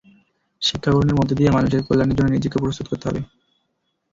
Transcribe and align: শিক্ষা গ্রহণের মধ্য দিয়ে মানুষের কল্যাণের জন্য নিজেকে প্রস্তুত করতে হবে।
শিক্ষা 0.61 0.89
গ্রহণের 0.91 1.17
মধ্য 1.19 1.31
দিয়ে 1.35 1.55
মানুষের 1.57 1.85
কল্যাণের 1.87 2.17
জন্য 2.17 2.29
নিজেকে 2.31 2.57
প্রস্তুত 2.63 2.85
করতে 2.89 3.05
হবে। 3.07 3.21